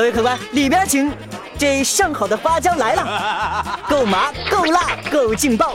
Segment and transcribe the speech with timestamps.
[0.00, 1.12] 各位客官，里边请。
[1.58, 5.74] 这上好的花椒来了，够麻，够辣，够劲爆！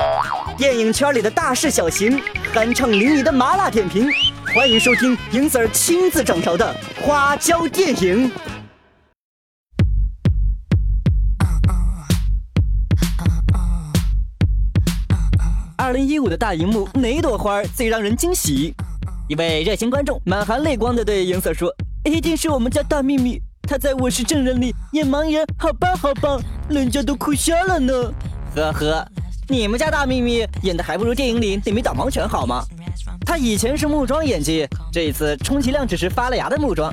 [0.57, 2.19] 电影圈里的大事小情，
[2.51, 4.09] 酣畅淋漓的麻辣点评，
[4.55, 8.31] 欢迎收听银 Sir 亲自掌勺的花椒电影。
[15.77, 18.73] 二零一五的大荧幕，哪朵花最让人惊喜？
[19.29, 21.71] 一位热心观众满含泪光的对银 Sir 说
[22.03, 23.39] ：“一定是我们家大秘密。”
[23.75, 27.93] 他在我是证人里演盲人，好棒好棒，人家都哭瞎了呢。
[28.55, 29.05] 呵呵，
[29.49, 32.63] 你们家大秘密演的还不如电影里那枚导盲犬好吗？
[33.25, 36.89] 他以前是木桩演技，这一次充其量只是发了芽的木桩。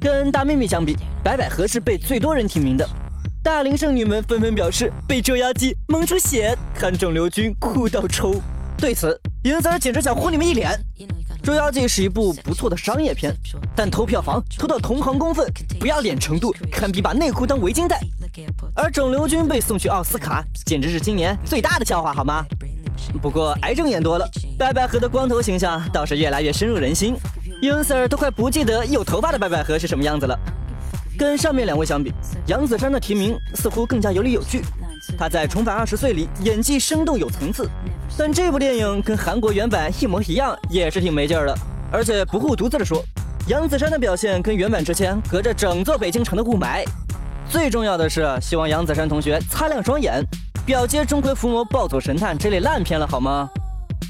[0.00, 2.88] 跟大秘密相比，白百合是被最多人提名的。
[3.42, 8.40] 大龄剩女们纷纷表示被捉妖记蒙出血，看肿瘤君哭到抽。
[8.78, 10.70] 对此，银子简直想呼你们一脸。
[11.42, 13.32] 《捉妖记》是一部不错的商业片，
[13.76, 15.46] 但偷票房偷到同行公愤，
[15.78, 18.00] 不要脸程度堪比把内裤当围巾戴。
[18.74, 22.44] 而肿瘤君被送去奥斯卡，简直是今年最大的笑话，好吗？
[23.22, 27.14] 不过癌症演多了，白百合的光头形象倒是越来越深入人心。
[27.62, 30.36] 英 Sir 都快不记得有头发的白百合是什么样子了。
[31.16, 32.12] 跟上面两位相比，
[32.46, 34.62] 杨子姗的提名似乎更加有理有据。
[35.18, 37.68] 她在《重返二十岁》里演技生动有层次。
[38.16, 41.58] 但这部电影跟韩国原版一模一样，也是挺没劲儿的。
[41.92, 43.04] 而且不护犊子的说，
[43.48, 46.84] 杨子姗的表现跟原版之间隔着整座北京城的雾霾。
[47.48, 50.20] 最重要的是，希望杨子姗同学擦亮双眼，
[50.64, 53.48] 表接《钟馗伏魔暴走神探》这类烂片了好吗？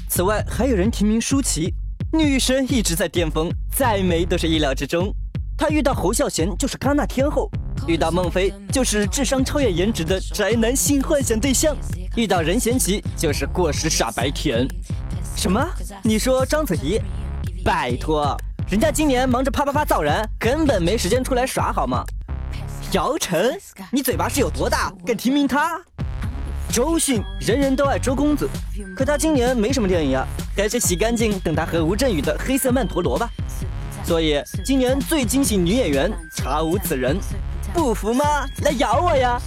[0.09, 1.73] 此外，还有人提名舒淇，
[2.11, 5.13] 女神一直在巅峰，再美都是意料之中。
[5.57, 7.49] 她遇到侯孝贤就是戛纳天后，
[7.87, 11.75] 遇到孟非就是智商超越颜值的宅男性幻想对象。
[12.15, 14.67] 遇到任贤齐就是过时傻白甜，
[15.35, 15.67] 什么？
[16.03, 17.01] 你说章子怡？
[17.65, 18.37] 拜托，
[18.69, 22.03] 人家今年忙着啪啪啪造人，根本没时间出来耍好吗？
[22.91, 23.59] 姚晨，
[23.91, 25.81] 你嘴巴是有多大，敢提名他？
[26.69, 28.47] 周迅，人人都爱周公子，
[28.95, 33.29] 可他今年没什么电影啊，还是洗干净等他和吴镇宇的《黑色曼陀罗》吧。
[34.07, 37.19] 所以今年最惊喜女演员查无此人，
[37.73, 38.47] 不服吗？
[38.63, 39.37] 来咬我呀！